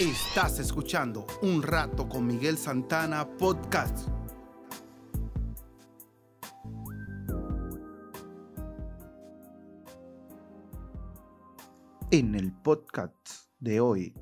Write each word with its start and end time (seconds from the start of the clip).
Estás 0.00 0.58
escuchando 0.58 1.26
Un 1.42 1.62
Rato 1.62 2.08
con 2.08 2.26
Miguel 2.26 2.56
Santana 2.56 3.36
Podcast. 3.36 4.08
En 12.10 12.34
el 12.34 12.50
podcast 12.50 13.14
de 13.58 13.80
hoy, 13.80 14.14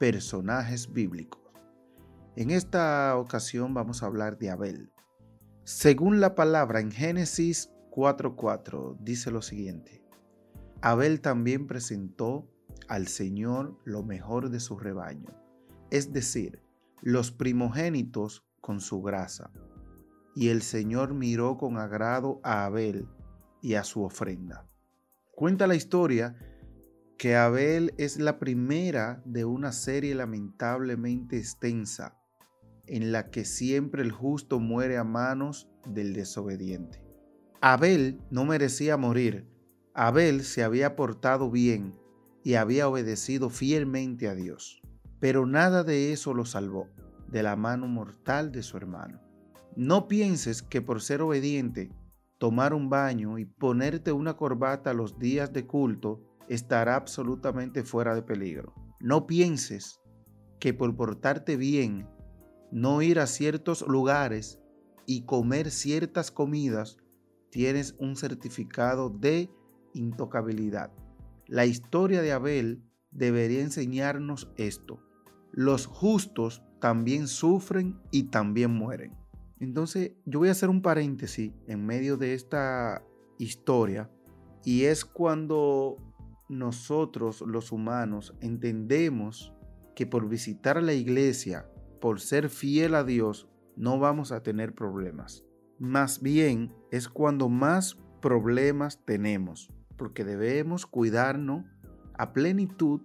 personajes 0.00 0.92
bíblicos. 0.92 1.40
En 2.34 2.50
esta 2.50 3.16
ocasión 3.16 3.74
vamos 3.74 4.02
a 4.02 4.06
hablar 4.06 4.36
de 4.36 4.50
Abel. 4.50 4.90
Según 5.62 6.18
la 6.18 6.34
palabra 6.34 6.80
en 6.80 6.90
Génesis 6.90 7.70
4:4 7.92 8.96
dice 8.98 9.30
lo 9.30 9.42
siguiente. 9.42 10.02
Abel 10.80 11.20
también 11.20 11.68
presentó 11.68 12.51
al 12.88 13.08
Señor 13.08 13.78
lo 13.84 14.02
mejor 14.02 14.50
de 14.50 14.60
su 14.60 14.78
rebaño, 14.78 15.30
es 15.90 16.12
decir, 16.12 16.60
los 17.00 17.30
primogénitos 17.30 18.44
con 18.60 18.80
su 18.80 19.02
grasa. 19.02 19.50
Y 20.34 20.48
el 20.48 20.62
Señor 20.62 21.14
miró 21.14 21.58
con 21.58 21.76
agrado 21.76 22.40
a 22.42 22.64
Abel 22.64 23.06
y 23.60 23.74
a 23.74 23.84
su 23.84 24.02
ofrenda. 24.02 24.66
Cuenta 25.34 25.66
la 25.66 25.74
historia 25.74 26.36
que 27.18 27.36
Abel 27.36 27.94
es 27.98 28.18
la 28.18 28.38
primera 28.38 29.22
de 29.24 29.44
una 29.44 29.72
serie 29.72 30.14
lamentablemente 30.14 31.36
extensa 31.36 32.18
en 32.86 33.12
la 33.12 33.30
que 33.30 33.44
siempre 33.44 34.02
el 34.02 34.10
justo 34.10 34.58
muere 34.58 34.96
a 34.96 35.04
manos 35.04 35.68
del 35.86 36.14
desobediente. 36.14 37.02
Abel 37.60 38.20
no 38.30 38.44
merecía 38.44 38.96
morir. 38.96 39.46
Abel 39.94 40.42
se 40.42 40.64
había 40.64 40.96
portado 40.96 41.50
bien 41.50 41.94
y 42.44 42.54
había 42.54 42.88
obedecido 42.88 43.50
fielmente 43.50 44.28
a 44.28 44.34
Dios. 44.34 44.82
Pero 45.20 45.46
nada 45.46 45.84
de 45.84 46.12
eso 46.12 46.34
lo 46.34 46.44
salvó 46.44 46.88
de 47.28 47.42
la 47.42 47.56
mano 47.56 47.86
mortal 47.86 48.52
de 48.52 48.62
su 48.62 48.76
hermano. 48.76 49.20
No 49.74 50.06
pienses 50.06 50.62
que 50.62 50.82
por 50.82 51.00
ser 51.00 51.22
obediente, 51.22 51.90
tomar 52.38 52.74
un 52.74 52.90
baño 52.90 53.38
y 53.38 53.46
ponerte 53.46 54.12
una 54.12 54.36
corbata 54.36 54.92
los 54.92 55.18
días 55.18 55.52
de 55.52 55.66
culto 55.66 56.20
estará 56.48 56.96
absolutamente 56.96 57.84
fuera 57.84 58.14
de 58.14 58.22
peligro. 58.22 58.74
No 59.00 59.26
pienses 59.26 60.00
que 60.60 60.74
por 60.74 60.94
portarte 60.94 61.56
bien, 61.56 62.08
no 62.70 63.00
ir 63.00 63.18
a 63.18 63.26
ciertos 63.26 63.86
lugares 63.86 64.60
y 65.06 65.24
comer 65.24 65.70
ciertas 65.70 66.30
comidas, 66.30 66.98
tienes 67.50 67.94
un 67.98 68.16
certificado 68.16 69.08
de 69.08 69.50
intocabilidad. 69.94 70.92
La 71.52 71.66
historia 71.66 72.22
de 72.22 72.32
Abel 72.32 72.82
debería 73.10 73.60
enseñarnos 73.60 74.50
esto. 74.56 75.02
Los 75.52 75.84
justos 75.84 76.62
también 76.80 77.28
sufren 77.28 78.00
y 78.10 78.30
también 78.30 78.70
mueren. 78.70 79.12
Entonces 79.60 80.12
yo 80.24 80.38
voy 80.38 80.48
a 80.48 80.52
hacer 80.52 80.70
un 80.70 80.80
paréntesis 80.80 81.52
en 81.66 81.84
medio 81.84 82.16
de 82.16 82.32
esta 82.32 83.04
historia 83.38 84.10
y 84.64 84.84
es 84.84 85.04
cuando 85.04 85.98
nosotros 86.48 87.42
los 87.42 87.70
humanos 87.70 88.34
entendemos 88.40 89.52
que 89.94 90.06
por 90.06 90.30
visitar 90.30 90.82
la 90.82 90.94
iglesia, 90.94 91.68
por 92.00 92.20
ser 92.20 92.48
fiel 92.48 92.94
a 92.94 93.04
Dios, 93.04 93.46
no 93.76 93.98
vamos 93.98 94.32
a 94.32 94.42
tener 94.42 94.74
problemas. 94.74 95.44
Más 95.78 96.22
bien 96.22 96.74
es 96.90 97.10
cuando 97.10 97.50
más 97.50 97.98
problemas 98.22 99.04
tenemos 99.04 99.70
porque 99.96 100.24
debemos 100.24 100.86
cuidarnos 100.86 101.64
a 102.14 102.32
plenitud 102.32 103.02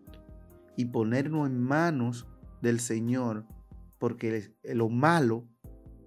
y 0.76 0.86
ponernos 0.86 1.48
en 1.48 1.62
manos 1.62 2.28
del 2.62 2.80
Señor, 2.80 3.46
porque 4.00 4.54
lo 4.64 4.90
malo 4.90 5.48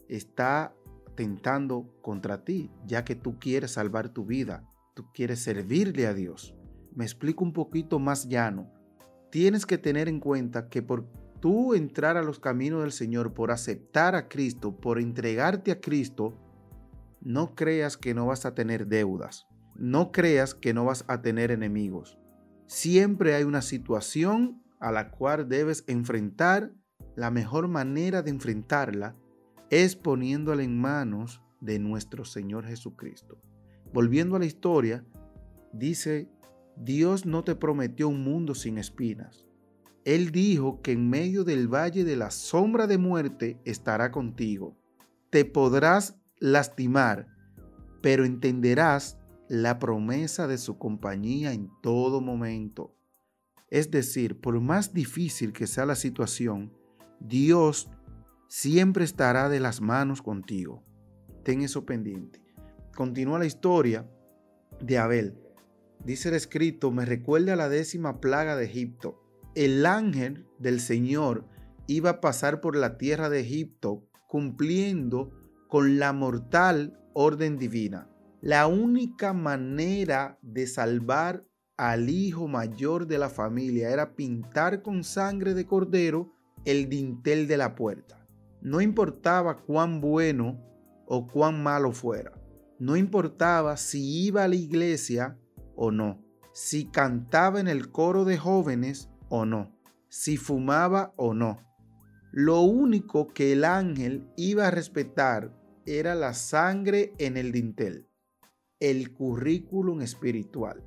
está 0.08 0.74
tentando 1.14 1.92
contra 2.02 2.44
ti, 2.44 2.70
ya 2.86 3.04
que 3.04 3.14
tú 3.14 3.38
quieres 3.38 3.72
salvar 3.72 4.08
tu 4.08 4.24
vida, 4.24 4.68
tú 4.94 5.04
quieres 5.12 5.40
servirle 5.40 6.06
a 6.06 6.14
Dios. 6.14 6.54
Me 6.94 7.04
explico 7.04 7.44
un 7.44 7.52
poquito 7.52 7.98
más 7.98 8.28
llano. 8.28 8.72
Tienes 9.30 9.66
que 9.66 9.78
tener 9.78 10.08
en 10.08 10.18
cuenta 10.18 10.68
que 10.68 10.82
por 10.82 11.06
tú 11.40 11.74
entrar 11.74 12.16
a 12.16 12.22
los 12.22 12.40
caminos 12.40 12.82
del 12.82 12.92
Señor, 12.92 13.32
por 13.32 13.50
aceptar 13.50 14.14
a 14.14 14.28
Cristo, 14.28 14.76
por 14.76 14.98
entregarte 14.98 15.70
a 15.70 15.80
Cristo, 15.80 16.34
no 17.20 17.54
creas 17.54 17.96
que 17.96 18.14
no 18.14 18.26
vas 18.26 18.46
a 18.46 18.54
tener 18.54 18.86
deudas. 18.86 19.46
No 19.80 20.12
creas 20.12 20.54
que 20.54 20.74
no 20.74 20.84
vas 20.84 21.06
a 21.08 21.22
tener 21.22 21.50
enemigos. 21.50 22.18
Siempre 22.66 23.34
hay 23.34 23.44
una 23.44 23.62
situación 23.62 24.62
a 24.78 24.92
la 24.92 25.10
cual 25.10 25.48
debes 25.48 25.84
enfrentar. 25.86 26.70
La 27.16 27.30
mejor 27.30 27.66
manera 27.66 28.20
de 28.20 28.30
enfrentarla 28.30 29.16
es 29.70 29.96
poniéndola 29.96 30.62
en 30.62 30.78
manos 30.78 31.40
de 31.62 31.78
nuestro 31.78 32.26
Señor 32.26 32.66
Jesucristo. 32.66 33.40
Volviendo 33.90 34.36
a 34.36 34.38
la 34.38 34.44
historia, 34.44 35.02
dice, 35.72 36.28
Dios 36.76 37.24
no 37.24 37.42
te 37.42 37.54
prometió 37.54 38.08
un 38.08 38.22
mundo 38.22 38.54
sin 38.54 38.76
espinas. 38.76 39.46
Él 40.04 40.30
dijo 40.30 40.82
que 40.82 40.92
en 40.92 41.08
medio 41.08 41.42
del 41.42 41.68
valle 41.68 42.04
de 42.04 42.16
la 42.16 42.30
sombra 42.30 42.86
de 42.86 42.98
muerte 42.98 43.58
estará 43.64 44.10
contigo. 44.10 44.76
Te 45.30 45.46
podrás 45.46 46.20
lastimar, 46.38 47.28
pero 48.02 48.26
entenderás 48.26 49.19
la 49.50 49.80
promesa 49.80 50.46
de 50.46 50.58
su 50.58 50.78
compañía 50.78 51.52
en 51.52 51.72
todo 51.82 52.20
momento. 52.20 52.94
Es 53.68 53.90
decir, 53.90 54.40
por 54.40 54.60
más 54.60 54.94
difícil 54.94 55.52
que 55.52 55.66
sea 55.66 55.86
la 55.86 55.96
situación, 55.96 56.72
Dios 57.18 57.90
siempre 58.46 59.02
estará 59.02 59.48
de 59.48 59.58
las 59.58 59.80
manos 59.80 60.22
contigo. 60.22 60.84
Ten 61.42 61.62
eso 61.62 61.84
pendiente. 61.84 62.40
Continúa 62.94 63.40
la 63.40 63.46
historia 63.46 64.08
de 64.80 64.98
Abel. 64.98 65.36
Dice 66.04 66.28
el 66.28 66.36
escrito, 66.36 66.92
me 66.92 67.04
recuerda 67.04 67.56
la 67.56 67.68
décima 67.68 68.20
plaga 68.20 68.54
de 68.54 68.66
Egipto. 68.66 69.20
El 69.56 69.84
ángel 69.84 70.46
del 70.60 70.78
Señor 70.78 71.44
iba 71.88 72.10
a 72.10 72.20
pasar 72.20 72.60
por 72.60 72.76
la 72.76 72.98
tierra 72.98 73.28
de 73.28 73.40
Egipto 73.40 74.06
cumpliendo 74.28 75.32
con 75.66 75.98
la 75.98 76.12
mortal 76.12 77.00
orden 77.14 77.58
divina. 77.58 78.09
La 78.42 78.66
única 78.66 79.34
manera 79.34 80.38
de 80.40 80.66
salvar 80.66 81.44
al 81.76 82.08
hijo 82.08 82.48
mayor 82.48 83.06
de 83.06 83.18
la 83.18 83.28
familia 83.28 83.90
era 83.90 84.16
pintar 84.16 84.80
con 84.80 85.04
sangre 85.04 85.52
de 85.52 85.66
cordero 85.66 86.32
el 86.64 86.88
dintel 86.88 87.46
de 87.46 87.58
la 87.58 87.74
puerta. 87.74 88.26
No 88.62 88.80
importaba 88.80 89.58
cuán 89.58 90.00
bueno 90.00 90.58
o 91.06 91.26
cuán 91.26 91.62
malo 91.62 91.92
fuera. 91.92 92.32
No 92.78 92.96
importaba 92.96 93.76
si 93.76 94.24
iba 94.24 94.44
a 94.44 94.48
la 94.48 94.54
iglesia 94.54 95.38
o 95.76 95.90
no. 95.90 96.24
Si 96.54 96.86
cantaba 96.86 97.60
en 97.60 97.68
el 97.68 97.90
coro 97.90 98.24
de 98.24 98.38
jóvenes 98.38 99.10
o 99.28 99.44
no. 99.44 99.76
Si 100.08 100.38
fumaba 100.38 101.12
o 101.16 101.34
no. 101.34 101.60
Lo 102.32 102.62
único 102.62 103.28
que 103.34 103.52
el 103.52 103.66
ángel 103.66 104.30
iba 104.38 104.68
a 104.68 104.70
respetar 104.70 105.54
era 105.84 106.14
la 106.14 106.32
sangre 106.32 107.12
en 107.18 107.36
el 107.36 107.52
dintel 107.52 108.09
el 108.80 109.12
currículum 109.12 110.00
espiritual 110.00 110.82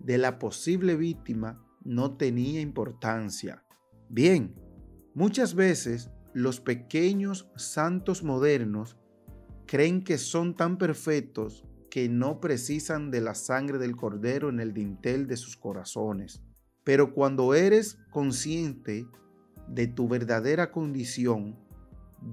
de 0.00 0.18
la 0.18 0.40
posible 0.40 0.96
víctima 0.96 1.64
no 1.84 2.16
tenía 2.16 2.60
importancia. 2.60 3.64
Bien, 4.08 4.56
muchas 5.14 5.54
veces 5.54 6.10
los 6.34 6.60
pequeños 6.60 7.48
santos 7.56 8.24
modernos 8.24 8.98
creen 9.66 10.02
que 10.02 10.18
son 10.18 10.56
tan 10.56 10.78
perfectos 10.78 11.64
que 11.90 12.08
no 12.08 12.40
precisan 12.40 13.12
de 13.12 13.20
la 13.20 13.36
sangre 13.36 13.78
del 13.78 13.94
cordero 13.94 14.48
en 14.48 14.58
el 14.58 14.72
dintel 14.74 15.28
de 15.28 15.36
sus 15.36 15.56
corazones. 15.56 16.42
Pero 16.82 17.14
cuando 17.14 17.54
eres 17.54 17.98
consciente 18.10 19.06
de 19.68 19.86
tu 19.86 20.08
verdadera 20.08 20.72
condición, 20.72 21.56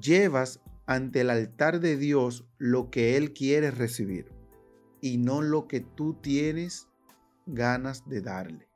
llevas 0.01 0.61
ante 0.87 1.21
el 1.21 1.29
altar 1.29 1.79
de 1.79 1.97
Dios 1.97 2.47
lo 2.57 2.89
que 2.89 3.15
Él 3.15 3.33
quiere 3.33 3.69
recibir 3.69 4.38
y 5.01 5.17
no 5.17 5.41
lo 5.41 5.67
que 5.67 5.81
tú 5.81 6.15
tienes 6.15 6.87
ganas 7.45 8.07
de 8.07 8.21
darle. 8.21 8.67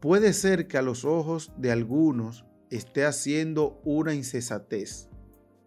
Puede 0.00 0.32
ser 0.32 0.66
que 0.66 0.78
a 0.78 0.82
los 0.82 1.04
ojos 1.04 1.52
de 1.56 1.70
algunos 1.70 2.44
esté 2.70 3.04
haciendo 3.04 3.80
una 3.84 4.14
incesatez, 4.14 5.08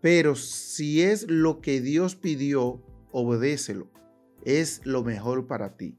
pero 0.02 0.36
si 0.36 1.02
es 1.02 1.30
lo 1.30 1.62
que 1.62 1.82
Dios 1.82 2.16
pidió, 2.16 2.84
obedécelo. 3.12 3.90
Es 4.44 4.82
lo 4.84 5.04
mejor 5.04 5.48
para 5.48 5.78
ti. 5.78 5.98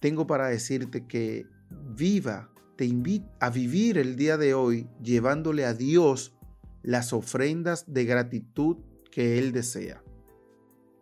Tengo 0.00 0.26
para 0.26 0.48
decirte 0.48 1.06
que 1.06 1.46
viva, 1.94 2.50
te 2.76 2.86
invito 2.86 3.26
a 3.40 3.50
vivir 3.50 3.98
el 3.98 4.16
día 4.16 4.36
de 4.36 4.54
hoy 4.54 4.88
llevándole 5.02 5.64
a 5.64 5.74
Dios 5.74 6.34
las 6.82 7.12
ofrendas 7.12 7.92
de 7.92 8.04
gratitud 8.04 8.78
que 9.10 9.38
Él 9.38 9.52
desea. 9.52 10.02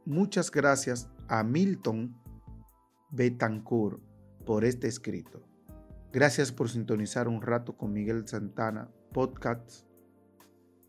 Muchas 0.04 0.50
gracias 0.50 1.08
a 1.30 1.44
Milton 1.44 2.20
Betancourt 3.10 4.02
por 4.44 4.64
este 4.64 4.88
escrito. 4.88 5.46
Gracias 6.12 6.50
por 6.50 6.68
sintonizar 6.68 7.28
un 7.28 7.40
rato 7.40 7.76
con 7.76 7.92
Miguel 7.92 8.26
Santana 8.26 8.90
Podcast. 9.12 9.86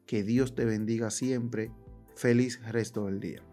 Que 0.08 0.24
Dios 0.24 0.56
te 0.56 0.66
bendiga 0.66 1.12
siempre. 1.12 1.72
Feliz 2.16 2.60
resto 2.66 3.06
del 3.06 3.20
día. 3.20 3.51